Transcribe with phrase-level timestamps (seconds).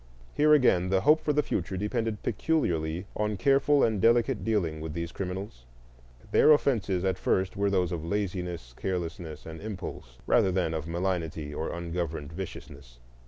[0.33, 4.93] Here again the hope for the future depended peculiarly on careful and delicate dealing with
[4.93, 5.65] these criminals.
[6.31, 11.53] Their offences at first were those of laziness, carelessness, and impulse, rather than of malignity
[11.53, 12.97] or ungoverned viciousness.